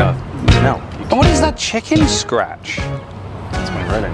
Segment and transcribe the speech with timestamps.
[0.00, 0.14] Uh,
[0.62, 0.76] no,
[1.10, 2.78] And what is that chicken scratch?
[2.78, 4.10] that's my writing.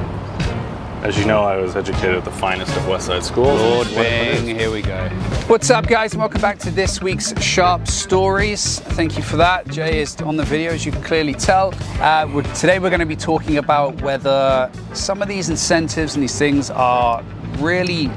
[1.04, 3.60] As you know, I was educated at the finest of West Side schools.
[3.60, 5.08] Lord Bing, here we go.
[5.46, 8.80] What's up, guys, and welcome back to this week's Sharp Stories.
[8.80, 9.68] Thank you for that.
[9.68, 11.72] Jay is on the video, as you can clearly tell.
[12.00, 16.22] Uh, we're, today, we're going to be talking about whether some of these incentives and
[16.24, 17.22] these things are
[17.58, 18.10] really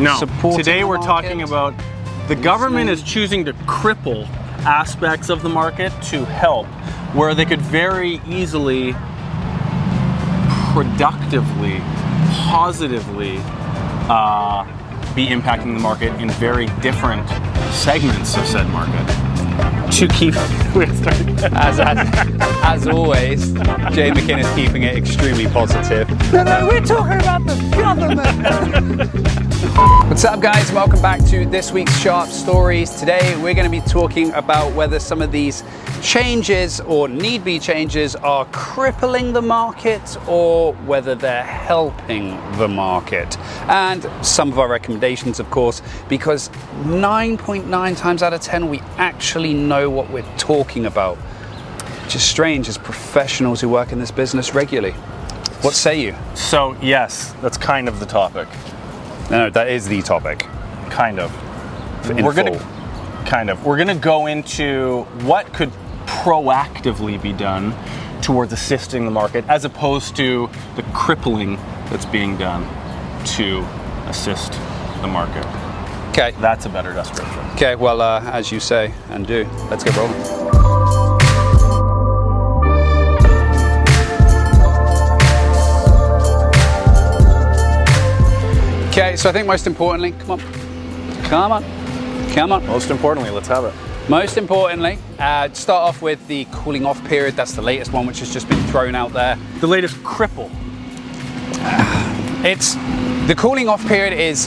[0.00, 1.06] No, supporting today we're market.
[1.28, 1.72] talking about
[2.26, 4.26] the government is choosing to cripple
[4.60, 6.66] aspects of the market to help
[7.14, 8.92] where they could very easily,
[10.72, 11.80] productively,
[12.30, 13.38] positively
[14.08, 14.64] uh,
[15.14, 17.28] be impacting the market in very different
[17.72, 19.06] segments of said market.
[19.92, 20.34] To keep,
[21.54, 21.98] As, as,
[22.62, 23.52] as always,
[23.94, 26.08] Jay McInnes is keeping it extremely positive.
[26.32, 29.42] No, no, we're talking about the government.
[29.56, 30.70] What's up, guys?
[30.70, 32.90] Welcome back to this week's Sharp Stories.
[32.90, 35.64] Today, we're going to be talking about whether some of these
[36.02, 43.38] changes or need be changes are crippling the market or whether they're helping the market.
[43.68, 46.50] And some of our recommendations, of course, because
[46.84, 51.16] 9.9 times out of 10, we actually know what we're talking about
[52.04, 54.94] which is strange as professionals who work in this business regularly.
[55.62, 56.14] What say you?
[56.34, 58.46] so yes, that's kind of the topic.
[59.30, 60.40] No, no, that is the topic.
[60.90, 61.32] Kind of.
[62.10, 62.58] In we're gonna
[63.26, 65.72] kind of we're gonna go into what could
[66.06, 67.74] proactively be done
[68.22, 71.56] towards assisting the market as opposed to the crippling
[71.90, 72.62] that's being done
[73.24, 73.60] to
[74.08, 74.52] assist
[75.00, 75.44] the market.
[76.10, 76.32] Okay.
[76.40, 77.38] That's a better description.
[77.54, 77.74] Okay.
[77.74, 80.45] Well, uh, as you say and do, let's get rolling.
[88.96, 89.14] Okay.
[89.14, 90.40] So I think most importantly, come on,
[91.24, 91.62] come on,
[92.32, 92.66] come on.
[92.66, 93.74] Most importantly, let's have it.
[94.08, 97.36] Most importantly, uh, start off with the cooling off period.
[97.36, 99.36] That's the latest one, which has just been thrown out there.
[99.60, 100.50] The latest cripple.
[102.42, 102.74] It's
[103.26, 104.44] the cooling off period is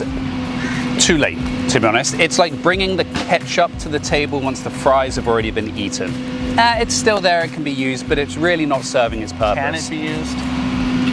[0.98, 2.14] too late, to be honest.
[2.14, 6.10] It's like bringing the ketchup to the table once the fries have already been eaten.
[6.58, 9.54] Uh, it's still there, it can be used, but it's really not serving its purpose.
[9.54, 10.36] Can it be used?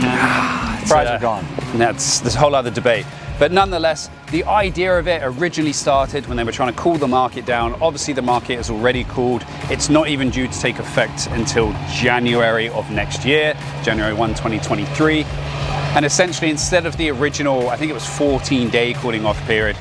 [0.02, 0.88] Can it?
[0.88, 1.46] Fries uh, are gone.
[1.76, 3.06] That's this whole other debate.
[3.40, 7.08] But nonetheless, the idea of it originally started when they were trying to cool the
[7.08, 7.76] market down.
[7.82, 9.46] Obviously, the market is already cooled.
[9.70, 15.24] It's not even due to take effect until January of next year, January 1, 2023.
[15.96, 19.78] And essentially, instead of the original, I think it was 14 day cooling off period,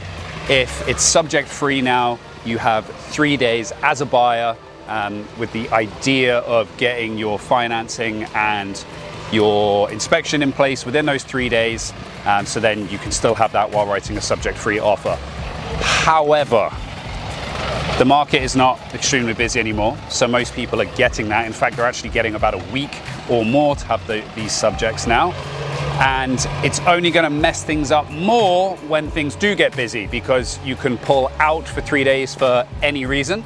[0.51, 4.57] if it's subject free now, you have three days as a buyer
[4.87, 8.85] um, with the idea of getting your financing and
[9.33, 11.93] your inspection in place within those three days.
[12.25, 15.17] Um, so then you can still have that while writing a subject free offer.
[15.81, 16.71] However,
[17.99, 21.47] the market is not extremely busy anymore, so most people are getting that.
[21.47, 22.95] In fact, they're actually getting about a week
[23.31, 25.33] or more to have the, these subjects now.
[25.99, 30.63] And it's only going to mess things up more when things do get busy because
[30.63, 33.43] you can pull out for three days for any reason.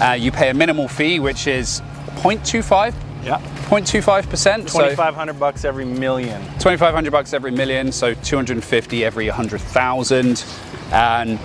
[0.00, 1.80] Uh, you pay a minimal fee, which is
[2.16, 2.94] 0.25,
[3.24, 3.38] Yeah.
[3.70, 4.68] 0.25%.
[4.68, 6.42] so- 2,500 bucks every million.
[6.58, 10.44] 2500 bucks every million so 250 every 100000
[10.92, 11.38] and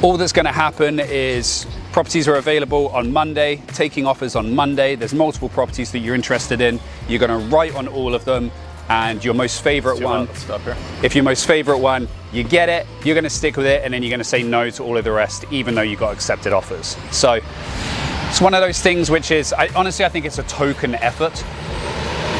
[0.00, 4.94] all that's going to happen is properties are available on monday taking offers on monday
[4.94, 6.78] there's multiple properties that you're interested in
[7.08, 8.50] you're going to write on all of them
[8.88, 10.32] and your most favorite one.
[10.34, 10.76] Stop here.
[11.02, 13.92] if your most favorite one you get it you're going to stick with it and
[13.92, 16.12] then you're going to say no to all of the rest even though you got
[16.12, 17.40] accepted offers so
[18.32, 21.44] it's one of those things which is I, honestly i think it's a token effort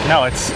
[0.08, 0.50] No, it's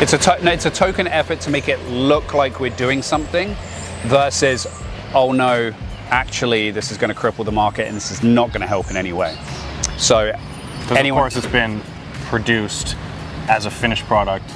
[0.00, 3.02] it's a to- no, it's a token effort to make it look like we're doing
[3.02, 3.56] something,
[4.04, 4.68] versus,
[5.12, 5.72] oh no,
[6.10, 8.88] actually this is going to cripple the market and this is not going to help
[8.92, 9.36] in any way.
[9.96, 10.30] So,
[10.92, 11.80] anyone, of course it's been
[12.26, 12.94] produced
[13.48, 14.48] as a finished product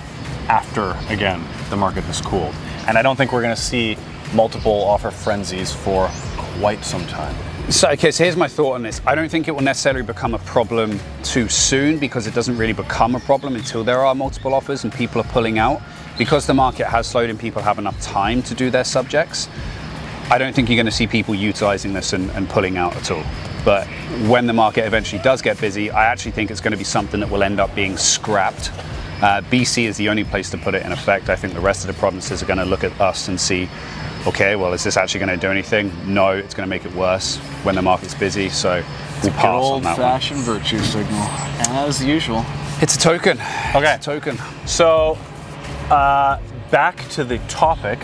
[0.49, 2.55] after, again, the market has cooled.
[2.87, 3.97] And I don't think we're going to see
[4.33, 7.35] multiple offer frenzies for quite some time.
[7.69, 9.01] So, okay, so here's my thought on this.
[9.07, 12.73] I don't think it will necessarily become a problem too soon because it doesn't really
[12.73, 15.81] become a problem until there are multiple offers and people are pulling out.
[16.19, 19.49] Because the market has slowed and people have enough time to do their subjects,
[20.29, 23.11] I don't think you're going to see people utilizing this and, and pulling out at
[23.11, 23.25] all.
[23.65, 23.87] But
[24.27, 27.21] when the market eventually does get busy, I actually think it's going to be something
[27.21, 28.71] that will end up being scrapped.
[29.23, 31.29] Uh, BC is the only place to put it in effect.
[31.29, 33.69] I think the rest of the provinces are going to look at us and see,
[34.27, 35.93] okay, well, is this actually going to do anything?
[36.07, 38.49] No, it's going to make it worse when the market's busy.
[38.49, 38.83] So
[39.23, 40.07] we'll pass on that one.
[40.07, 41.23] old-fashioned virtue signal,
[41.71, 42.45] as usual.
[42.81, 43.39] It's a token.
[43.75, 43.95] Okay.
[43.95, 44.39] It's a token.
[44.67, 45.19] So,
[45.91, 46.39] uh,
[46.71, 47.99] back to the topic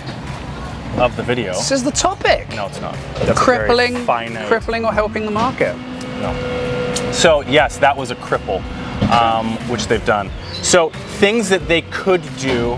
[0.98, 1.52] of the video.
[1.52, 2.48] This is the topic.
[2.50, 2.94] No, it's not.
[3.16, 4.04] That's crippling,
[4.46, 5.76] crippling or helping the market.
[6.20, 7.12] No.
[7.12, 8.62] So yes, that was a cripple.
[9.10, 10.30] um, which they've done.
[10.62, 12.76] So things that they could do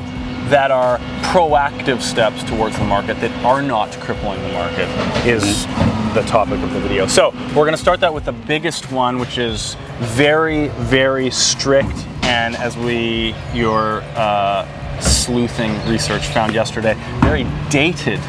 [0.50, 4.88] that are proactive steps towards the market that are not crippling the market
[5.24, 5.64] is
[6.12, 7.06] the topic of the video.
[7.06, 11.94] So we're going to start that with the biggest one, which is very, very strict,
[12.24, 14.66] and as we your uh,
[15.00, 18.20] sleuthing research found yesterday, very dated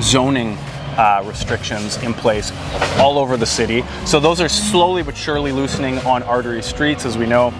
[0.00, 0.56] zoning
[0.96, 2.50] uh, restrictions in place
[2.98, 3.84] all over the city.
[4.06, 7.50] So those are slowly but surely loosening on artery streets, as we know.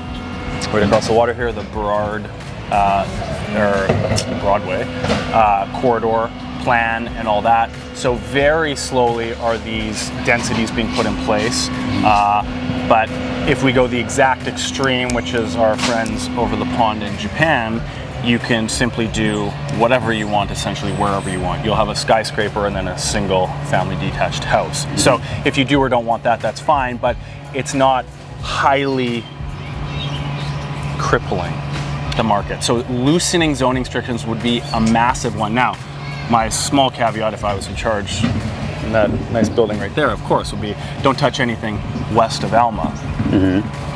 [0.73, 2.29] Right across the water here, the Burrard
[2.71, 3.07] uh,
[3.57, 4.85] or Broadway
[5.33, 6.31] uh, corridor
[6.63, 7.71] plan and all that.
[7.97, 11.69] So very slowly are these densities being put in place.
[12.05, 12.43] Uh,
[12.89, 13.09] but
[13.49, 17.83] if we go the exact extreme, which is our friends over the pond in Japan,
[18.25, 19.47] you can simply do
[19.79, 21.65] whatever you want essentially wherever you want.
[21.65, 24.87] You'll have a skyscraper and then a single family detached house.
[25.03, 27.17] So if you do or don't want that, that's fine, but
[27.55, 28.05] it's not
[28.41, 29.25] highly
[30.99, 31.55] crippling
[32.19, 32.63] the market.
[32.63, 35.55] So loosening zoning restrictions would be a massive one.
[35.55, 35.75] Now,
[36.31, 38.23] my small caveat if I was in charge
[38.85, 41.81] in that nice building right there, of course, would be don't touch anything
[42.15, 42.91] west of Alma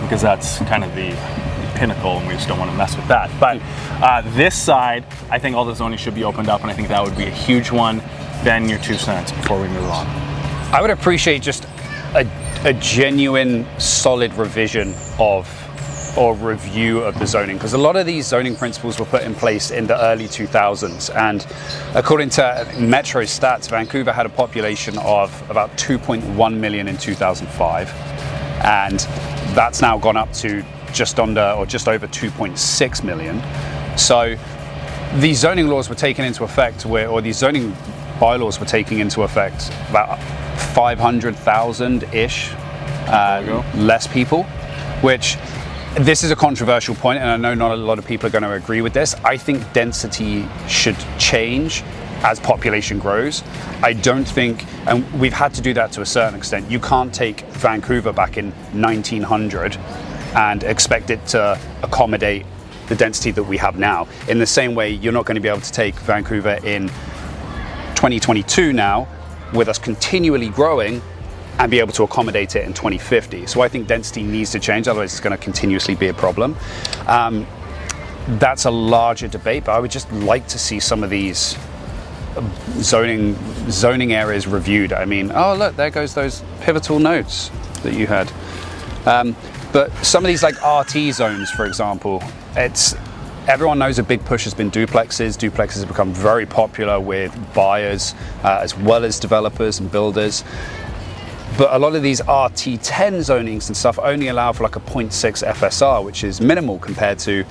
[0.00, 1.10] because that's kind of the
[1.74, 3.28] pinnacle and we just don't want to mess with that.
[3.40, 3.60] But
[4.02, 6.88] uh, this side, I think all the zoning should be opened up and I think
[6.88, 7.98] that would be a huge one.
[8.44, 10.06] Then your two cents before we move on.
[10.72, 11.64] I would appreciate just
[12.14, 12.26] a,
[12.64, 15.48] a genuine, solid revision of
[16.16, 19.34] or review of the zoning because a lot of these zoning principles were put in
[19.34, 21.46] place in the early 2000s and
[21.94, 27.88] according to metro stats vancouver had a population of about 2.1 million in 2005
[28.64, 29.00] and
[29.54, 30.62] that's now gone up to
[30.92, 33.42] just under or just over 2.6 million.
[33.98, 34.36] So
[35.14, 37.76] these zoning laws were taken into effect where or these zoning
[38.20, 40.20] bylaws were taking into effect about
[40.74, 42.52] 500,000 ish
[43.08, 44.44] uh, less people
[45.02, 45.36] which
[45.96, 48.44] this is a controversial point, and I know not a lot of people are going
[48.44, 49.14] to agree with this.
[49.24, 51.82] I think density should change
[52.22, 53.42] as population grows.
[53.82, 56.70] I don't think, and we've had to do that to a certain extent.
[56.70, 59.76] You can't take Vancouver back in 1900
[60.34, 62.46] and expect it to accommodate
[62.88, 64.08] the density that we have now.
[64.28, 66.88] In the same way, you're not going to be able to take Vancouver in
[67.96, 69.06] 2022 now,
[69.52, 71.02] with us continually growing
[71.58, 73.46] and be able to accommodate it in 2050.
[73.46, 76.56] So I think density needs to change, otherwise it's going to continuously be a problem.
[77.06, 77.46] Um,
[78.38, 81.56] that's a larger debate, but I would just like to see some of these
[82.36, 82.50] um,
[82.80, 83.36] zoning
[83.70, 84.92] zoning areas reviewed.
[84.92, 87.50] I mean, oh look, there goes those pivotal notes
[87.82, 88.32] that you had.
[89.06, 89.36] Um,
[89.72, 92.22] but some of these like RT zones, for example,
[92.54, 92.94] it's
[93.48, 95.36] everyone knows a big push has been duplexes.
[95.36, 98.14] Duplexes have become very popular with buyers
[98.44, 100.44] uh, as well as developers and builders.
[101.58, 105.46] But a lot of these RT10 zonings and stuff only allow for like a 0.6
[105.46, 107.44] FSR, which is minimal compared to,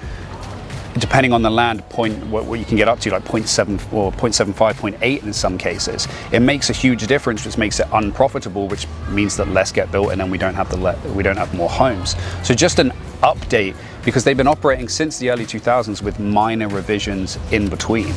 [0.98, 4.12] depending on the land, point what, what you can get up to, like 0.7 or
[4.14, 6.08] 0.75, 0.8 in some cases.
[6.32, 10.12] It makes a huge difference, which makes it unprofitable, which means that less get built,
[10.12, 12.16] and then we don't have the le- we don't have more homes.
[12.44, 17.38] So just an update because they've been operating since the early 2000s with minor revisions
[17.52, 18.12] in between.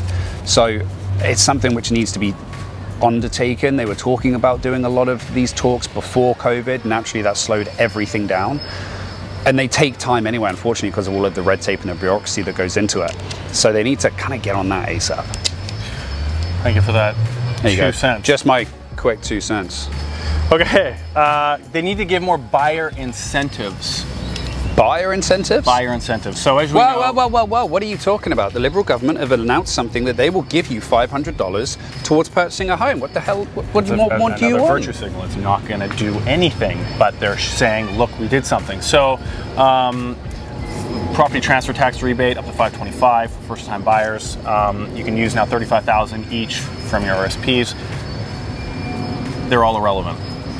[0.47, 0.81] So
[1.19, 2.35] it's something which needs to be
[3.03, 3.77] undertaken.
[3.77, 6.85] They were talking about doing a lot of these talks before COVID.
[6.85, 8.61] Naturally, that slowed everything down.
[9.47, 11.95] And they take time anyway, unfortunately, because of all of the red tape and the
[11.95, 13.15] bureaucracy that goes into it.
[13.53, 15.25] So they need to kind of get on that ASAP.
[16.63, 17.15] Thank you for that.
[17.61, 17.91] There you two go.
[17.91, 18.27] cents.
[18.27, 19.89] Just my quick two cents.
[20.51, 20.99] okay.
[21.15, 24.07] Uh, they need to give more buyer incentives.
[24.77, 25.65] Buyer incentives?
[25.65, 26.41] Buyer incentives.
[26.41, 28.53] So as we Well, know, well, well, well, well, what are you talking about?
[28.53, 32.77] The Liberal government have announced something that they will give you $500 towards purchasing a
[32.77, 32.99] home.
[32.99, 33.45] What the hell?
[33.55, 34.85] What, what, It's a- what, what do you another want?
[34.85, 35.23] virtue signal.
[35.25, 39.21] It's not going to do anything, but they're saying, "Look, we did something." So,
[39.57, 40.17] um,
[41.15, 44.37] property transfer tax rebate up to 525 for first-time buyers.
[44.45, 47.77] Um, you can use now 35,000 each from your RSPs.
[49.49, 50.19] They're all irrelevant.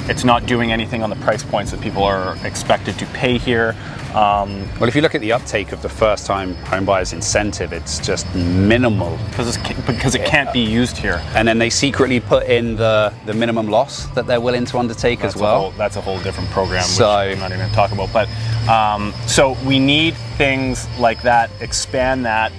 [0.09, 3.75] It's not doing anything on the price points that people are expected to pay here.
[4.15, 7.73] Um, Well, if you look at the uptake of the first time home buyers incentive,
[7.73, 9.19] it's just minimal.
[9.31, 11.21] because, it's, because it can't be used here.
[11.35, 15.21] And then they secretly put in the, the minimum loss that they're willing to undertake
[15.21, 15.61] That's as well.
[15.63, 18.13] whole, that's a whole different program, So- which I'm not even going to talk about.
[18.13, 18.29] But
[18.69, 22.53] um, so we need things like that, expand that.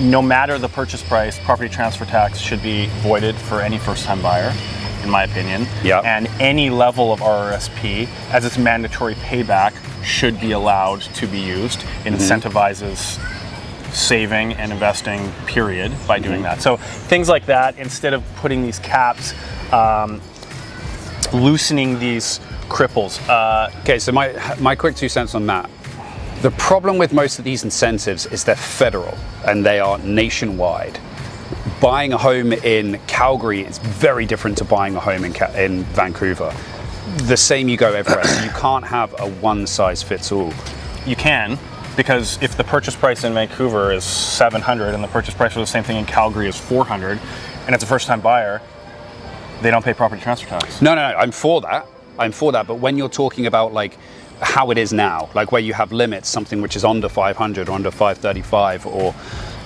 [0.00, 4.52] No matter the purchase price, property transfer tax should be voided for any first-time buyer,
[5.06, 5.66] in my opinion.
[5.82, 6.00] Yeah.
[6.00, 11.82] And any level of RRSP, as its mandatory payback, should be allowed to be used.
[12.04, 13.18] It incentivizes
[13.92, 18.78] saving and investing period by doing that so things like that instead of putting these
[18.80, 19.32] caps
[19.72, 20.20] um,
[21.32, 25.70] loosening these cripples uh, Okay, so my my quick two cents on that.
[26.42, 30.98] The problem with most of these incentives is they're federal and they are nationwide.
[31.80, 35.84] Buying a home in Calgary is very different to buying a home in, Ca- in
[35.84, 36.54] Vancouver.
[37.24, 38.24] The same you go everywhere.
[38.24, 40.54] So you can't have a one size fits all.
[41.04, 41.58] You can,
[41.94, 45.66] because if the purchase price in Vancouver is 700 and the purchase price for the
[45.66, 47.20] same thing in Calgary is 400,
[47.66, 48.62] and it's a first-time buyer,
[49.60, 50.80] they don't pay property transfer tax.
[50.80, 51.16] No, no, no.
[51.18, 51.86] I'm for that.
[52.18, 52.66] I'm for that.
[52.66, 53.98] But when you're talking about like
[54.40, 57.72] how it is now, like where you have limits, something which is under 500 or
[57.72, 59.14] under 535 or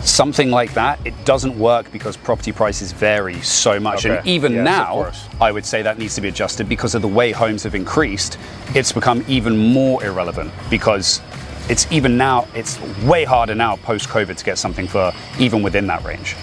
[0.03, 4.05] something like that, it doesn't work because property prices vary so much.
[4.05, 5.13] And even Yes, now.
[5.41, 8.39] I would say that needs to be adjusted because of the way homes have increased.
[8.75, 11.21] It's become even more irrelevant because
[11.69, 15.87] it's even now, it's way harder now post COVID to get something for even within
[15.89, 16.37] that range.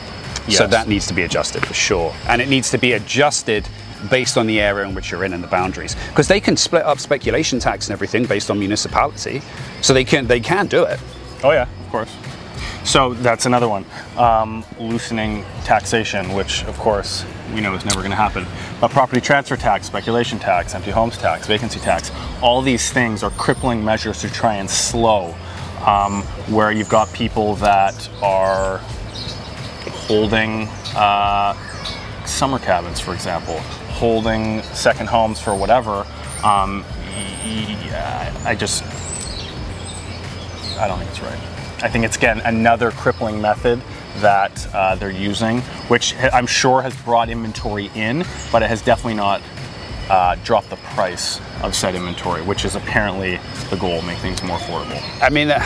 [0.50, 2.16] So that needs to be adjusted for sure.
[2.30, 3.68] And it needs to be adjusted
[4.10, 5.96] based on the area in which you're in and the boundaries.
[6.10, 9.42] Because they can split up speculation tax and everything based on municipality.
[9.82, 11.00] So they can they can do it.
[11.44, 12.16] Oh yeah, of course.
[12.84, 13.86] So that's another one.
[14.18, 18.46] Um, loosening taxation, which of course we know is never going to happen.
[18.80, 22.12] But property transfer tax, speculation tax, empty homes tax, vacancy tax,
[22.42, 25.36] all these things are crippling measures to try and slow.
[25.86, 28.80] Um, where you've got people that are
[30.08, 31.54] holding uh,
[32.26, 33.60] summer cabins, for example,
[33.90, 36.00] holding second homes for whatever.
[36.44, 36.84] Um,
[37.44, 38.84] y- y- I just
[40.80, 41.40] I don't think it's right.
[41.82, 43.82] I think it's again another crippling method
[44.18, 49.14] that uh, they're using, which I'm sure has brought inventory in, but it has definitely
[49.16, 49.42] not
[50.10, 54.58] uh, dropped the price of said inventory, which is apparently the goal, make things more
[54.58, 55.02] affordable.
[55.22, 55.60] I mean, uh,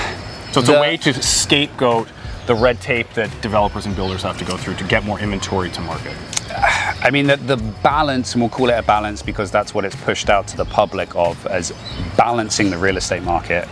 [0.52, 2.10] So it's the- a way to scapegoat
[2.48, 5.70] the red tape that developers and builders have to go through to get more inventory
[5.70, 6.14] to market.
[6.56, 9.96] I mean, the, the balance, and we'll call it a balance because that's what it's
[9.96, 11.74] pushed out to the public of as
[12.18, 13.68] balancing the real estate market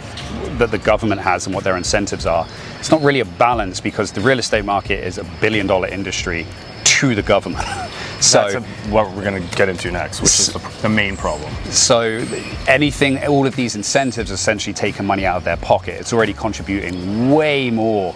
[0.57, 2.47] that the government has and what their incentives are.
[2.79, 6.45] It's not really a balance because the real estate market is a billion dollar industry
[6.83, 7.65] to the government.
[8.19, 11.15] so, That's a- what we're going to get into next, which is the, the main
[11.15, 11.53] problem.
[11.65, 12.25] so
[12.67, 15.99] anything, all of these incentives essentially taking money out of their pocket.
[15.99, 18.15] It's already contributing way more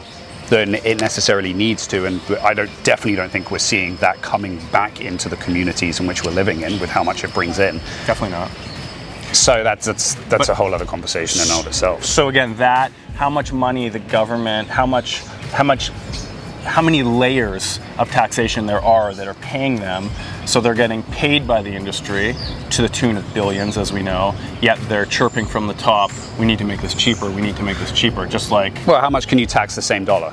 [0.54, 4.64] than it necessarily needs to, and I don't definitely don't think we're seeing that coming
[4.72, 7.78] back into the communities in which we're living in with how much it brings in.
[8.06, 8.52] Definitely not.
[9.32, 12.06] So that's that's that's But- a whole other conversation in and of itself.
[12.06, 15.22] So again, that how much money the government, how much,
[15.58, 15.90] how much,
[16.66, 20.12] how many layers of taxation there are that are paying them.
[20.46, 22.36] So they're getting paid by the industry
[22.70, 24.36] to the tune of billions, as we know.
[24.62, 26.12] Yet they're chirping from the top.
[26.40, 27.32] We need to make this cheaper.
[27.32, 28.28] We need to make this cheaper.
[28.28, 30.32] Just like Well, how much can you tax the same dollar?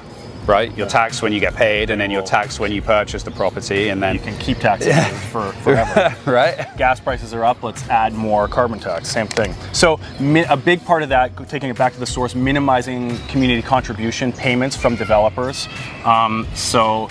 [0.50, 0.76] Right?
[0.76, 3.88] You're taxed when you get paid, and then you're taxed when you purchase the property,
[3.90, 6.14] and then you can keep taxing it for forever.
[6.30, 6.76] right.
[6.76, 9.08] gas prices are up, let's add more carbon tax.
[9.08, 9.54] Same thing.
[9.72, 10.00] So,
[10.48, 14.74] a big part of that, taking it back to the source, minimizing community contribution payments
[14.74, 15.68] from developers.
[16.04, 17.08] Um, so,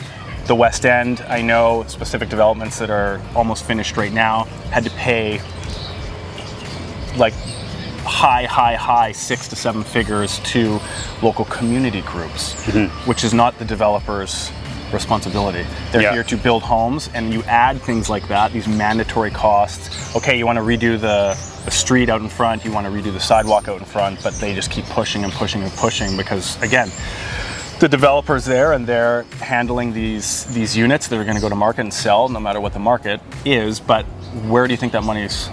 [0.48, 4.89] the West End, I know specific developments that are almost finished right now had to
[4.91, 5.39] pay
[7.15, 7.34] like
[8.09, 10.79] high, high, high six to seven figures to
[11.21, 12.87] local community groups, mm-hmm.
[13.09, 14.51] which is not the developer's
[14.91, 15.65] responsibility.
[15.91, 16.13] They're Yeah.
[16.13, 20.15] here to build homes, and you add things like that, these mandatory costs.
[20.15, 23.13] Okay, you want to redo the, the street out in front, you want to redo
[23.13, 26.61] the sidewalk out in front, but they just keep pushing and pushing and pushing because,
[26.63, 26.89] again,
[27.79, 31.55] the developers there and they're handling these these units that are going to go to
[31.55, 34.03] market and sell no matter what the market is but
[34.49, 35.49] where do you think that money's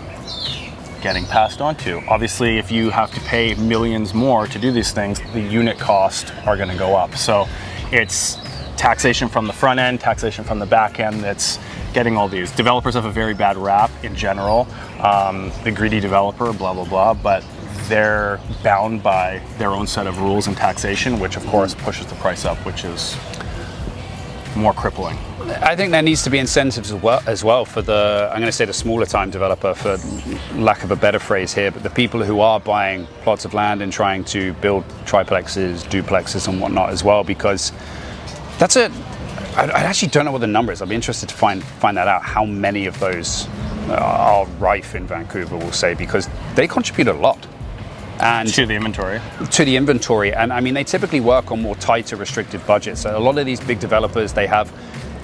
[1.03, 2.00] getting passed on to.
[2.09, 6.31] Obviously if you have to pay millions more to do these things the unit costs
[6.47, 7.15] are going to go up.
[7.17, 7.47] So
[7.93, 8.38] it's
[8.76, 11.59] taxation from the front end taxation from the back end that's
[11.93, 12.50] getting all these.
[12.53, 14.67] Developers have a very bad rap in general
[15.00, 17.45] um, the greedy developer blah blah blah but
[17.88, 22.15] they're bound by their own set of rules and taxation, which of course pushes the
[22.17, 23.17] price up, which is
[24.56, 25.16] more crippling.
[25.62, 28.46] I think there needs to be incentives as well, as well for the, I'm going
[28.46, 29.98] to say the smaller time developer, for
[30.54, 33.82] lack of a better phrase here, but the people who are buying plots of land
[33.82, 37.72] and trying to build triplexes, duplexes, and whatnot as well, because
[38.58, 38.90] that's a,
[39.56, 40.82] I, actually don't know what the number is.
[40.82, 42.22] I'd be interested to find find that out.
[42.22, 43.48] How many of those
[43.88, 45.56] are rife in Vancouver?
[45.56, 47.46] We'll say because they contribute a lot.
[48.20, 49.20] And To the inventory.
[49.50, 50.32] to the inventory.
[50.32, 53.02] And i mean they typically work on more tighter restricted budgets.
[53.02, 54.73] So a lot of these big developers they have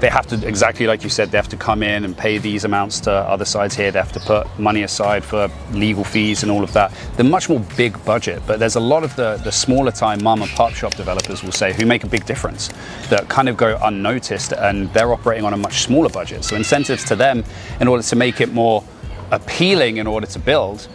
[0.00, 2.64] they have to exactly like you said they have to come in and pay these
[2.64, 3.90] amounts to other sides here.
[3.92, 6.92] They have to put money aside for legal fees and all of that.
[7.16, 10.42] They're much more big budget but there's a lot of the, the smaller time mom
[10.42, 12.68] and pop shop developers will say who make a big difference
[13.11, 16.44] that kind of go unnoticed and they're operating on a much smaller budget.
[16.44, 17.44] So incentives to them
[17.80, 18.82] in order to make it more
[19.30, 20.88] appealing in order to build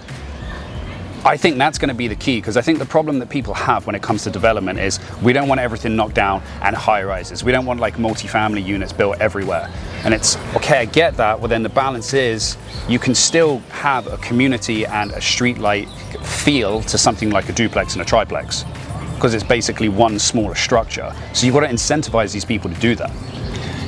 [1.27, 3.53] I think that's going to be the key because I think the problem that people
[3.53, 7.03] have when it comes to development is we don't want everything knocked down and high
[7.03, 7.43] rises.
[7.43, 9.69] We don't want like multi-family units built everywhere.
[10.05, 11.37] And it's okay, I get that.
[11.37, 12.55] Well, then the balance is
[12.87, 15.89] you can still have a community and a streetlight
[16.25, 18.63] feel to something like a duplex and a triplex
[19.15, 21.13] because it's basically one smaller structure.
[21.33, 23.11] So you've got to incentivize these people to do that.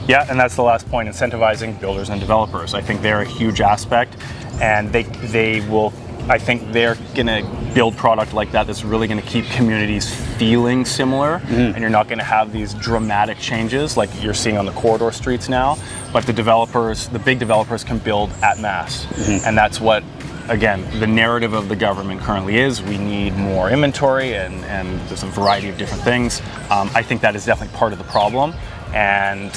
[0.09, 2.73] Yeah, and that's the last point: incentivizing builders and developers.
[2.73, 4.17] I think they're a huge aspect,
[4.59, 5.93] and they they will.
[6.29, 10.13] I think they're going to build product like that that's really going to keep communities
[10.37, 14.65] feeling similar, and you're not going to have these dramatic changes like you're seeing on
[14.65, 15.75] the corridor streets now.
[16.13, 19.07] But the developers, the big developers, can build at mass,
[19.45, 20.03] and that's what
[20.49, 25.21] again, the narrative of the government currently is we need more inventory and, and there's
[25.21, 26.41] a variety of different things.
[26.71, 28.55] Um, I think that is definitely part of the problem.
[28.91, 29.51] And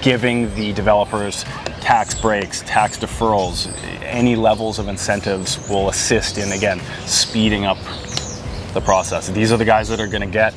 [0.00, 1.44] giving the developers
[1.84, 3.70] tax breaks, tax deferrals,
[4.02, 7.76] any levels of incentives will assist in, again, speeding up
[8.72, 9.28] the process.
[9.28, 10.54] These are the guys that are going to get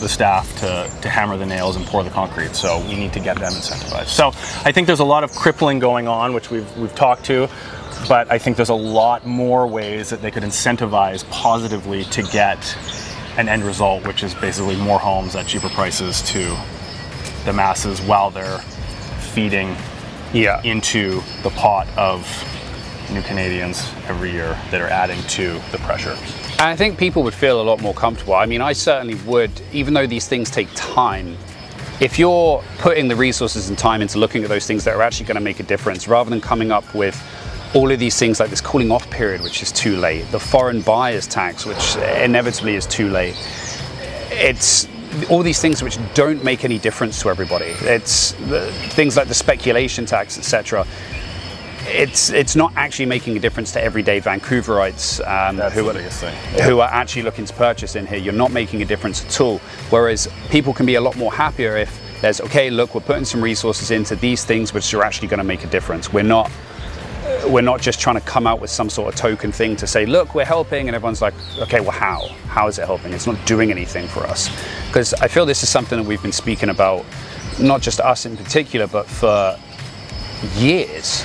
[0.00, 2.54] the staff to, to hammer the nails and pour the concrete.
[2.54, 4.06] So we need to get them incentivized.
[4.06, 4.28] So
[4.64, 7.48] I think there's a lot of crippling going on, which we've, we've talked to,
[8.08, 12.78] but I think there's a lot more ways that they could incentivize positively to get
[13.36, 16.56] an end result, which is basically more homes at cheaper prices to
[17.44, 18.58] the masses while they're
[19.34, 19.76] feeding
[20.32, 20.62] Yeah.
[20.62, 22.26] into the pot of
[23.10, 26.16] new Canadians every year that are adding to the pressure.
[26.58, 28.34] I think people would feel a lot more comfortable.
[28.34, 31.36] I mean, I certainly would, even though these things take time.
[32.00, 35.26] If you're putting the resources and time into looking at those things that are actually
[35.26, 37.20] going to make a difference, rather than coming up with
[37.74, 40.80] all of these things like this cooling off period, which is too late, the foreign
[40.80, 43.36] buyers tax, which inevitably is too late,
[44.30, 44.88] it's
[45.28, 47.74] all these things which don't make any difference to everybody.
[47.80, 50.86] It's the, things like the speculation tax, etc.
[51.86, 55.94] It's it's not actually making a difference to everyday Vancouverites um, who are
[56.62, 58.18] who are actually looking to purchase in here.
[58.18, 59.58] You're not making a difference at all.
[59.90, 63.42] Whereas people can be a lot more happier if there's okay, look, we're putting some
[63.42, 66.12] resources into these things which are actually going to make a difference.
[66.12, 66.50] We're not
[67.46, 70.06] we're not just trying to come out with some sort of token thing to say,
[70.06, 72.28] look, we're helping, and everyone's like, okay, well, how?
[72.48, 73.12] How is it helping?
[73.12, 74.48] It's not doing anything for us.
[74.88, 77.04] Because I feel this is something that we've been speaking about,
[77.60, 79.58] not just us in particular, but for
[80.56, 81.24] years.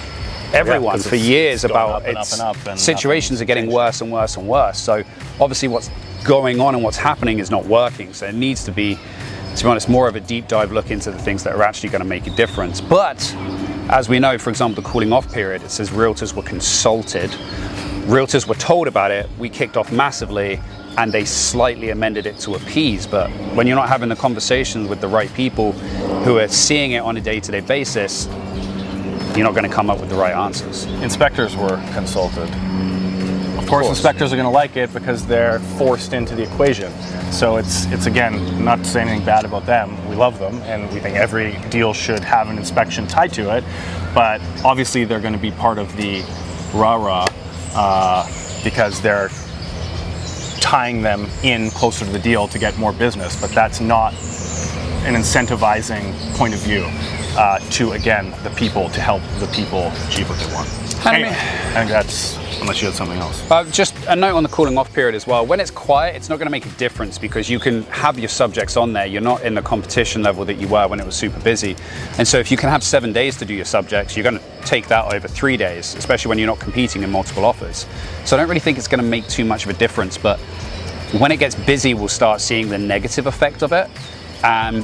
[0.54, 4.02] Everyone 'cause for years about up and up and up and situations are getting worse
[4.02, 4.78] and worse and worse.
[4.78, 5.04] So
[5.39, 5.89] obviously, what's
[6.23, 8.13] going on and what's happening is not working.
[8.13, 8.99] So it needs to be,
[9.56, 11.89] to be honest, more of a deep dive look into the things that are actually
[11.89, 12.82] going to make a difference.
[12.82, 13.17] But
[13.89, 17.30] as we know, for example, the cooling off period, it says realtors were consulted,
[18.06, 19.30] realtors were told about it.
[19.38, 20.60] We kicked off massively.
[20.96, 23.08] And they slightly amended it to appease.
[23.08, 25.72] But when you're not having the conversations with the right people
[26.22, 28.28] who are seeing it on a day to day basis,
[29.36, 30.86] you're not going to come up with the right answers.
[31.02, 32.48] Inspectors were consulted.
[33.73, 33.97] Of course, course.
[33.97, 36.93] inspectors are going to like it because they're forced into the equation.
[37.31, 39.97] So it's it's again not to say anything bad about them.
[40.07, 43.63] We love them, and we think every deal should have an inspection tied to it.
[44.13, 46.21] But obviously, they're going to be part of the
[46.75, 47.27] rah rah
[47.73, 48.27] uh,
[48.63, 49.29] because they're
[50.62, 53.41] tying them in closer to the deal to get more business.
[53.41, 54.13] But that's not
[55.03, 56.86] an incentivizing point of view
[57.39, 60.83] uh, to again the people to help the people achieve what they want.
[61.06, 63.44] I Anyway, mean- I think that's unless you had something else.
[63.52, 65.46] Uh, just a note on the cooling off period as well.
[65.46, 68.30] When it's quiet, it's not going to make a difference because you can have your
[68.30, 69.06] subjects on there.
[69.06, 71.76] You're not in the competition level that you were when it was super busy.
[72.18, 74.44] And so if you can have seven days to do your subjects, you're going to
[74.66, 77.86] take that over three days, especially when you're not competing in multiple offers.
[78.24, 80.18] So I don't really think it's going to make too much of a difference.
[80.18, 80.39] But
[81.20, 83.89] when it gets busy, we'll start seeing the negative effect of it.
[84.46, 84.84] Um,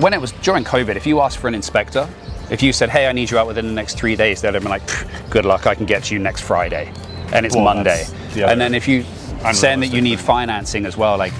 [0.00, 2.08] when it was during COVID, if you asked for an inspector,
[2.52, 4.62] if you said, "Hey, I need you out within the next three days," they'd have
[4.62, 4.82] been like,
[5.30, 6.92] "Good luck, I can get you next Friday,"
[7.32, 8.04] and it's Well, Monday.
[8.36, 9.04] And then if you
[9.52, 11.32] saying that you need financing as well, like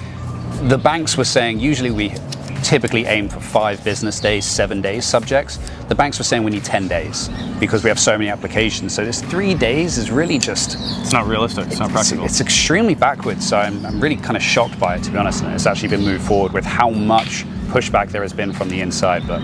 [0.63, 2.13] the banks were saying, usually we
[2.63, 5.59] typically aim for five business days, seven days subjects.
[5.89, 8.93] The banks were saying we need ten days because we have so many applications.
[8.95, 11.67] So this three days is really just It's not realistic.
[11.67, 12.25] It's not practical.
[12.25, 13.47] it's extremely backwards.
[13.47, 15.43] So I'm, I'm really kind of shocked by it, to be honest.
[15.43, 18.79] And it's actually been moved forward with how much pushback there has been from the
[18.81, 19.27] inside.
[19.27, 19.41] But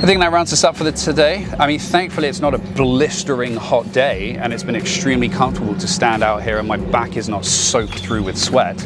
[0.00, 1.46] I think that rounds us up for the today.
[1.58, 5.86] I mean, thankfully, it's not a blistering hot day, and it's been extremely comfortable to
[5.86, 8.82] stand out here, and my back is not soaked through with sweat.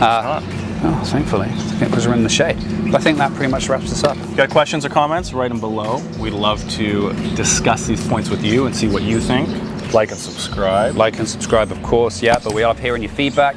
[0.00, 0.40] Uh,
[0.84, 1.48] oh, thankfully,
[1.80, 2.56] because we're in the shade.
[2.84, 4.16] But I think that pretty much wraps us up.
[4.36, 5.32] Got questions or comments?
[5.32, 6.00] Write them below.
[6.20, 9.48] We'd love to discuss these points with you and see what you think.
[9.92, 10.94] Like and subscribe.
[10.94, 13.56] Like and subscribe, of course, yeah, but we love hearing your feedback,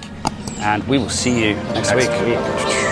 [0.58, 2.39] and we will see you next, Next week.
[2.39, 2.90] week.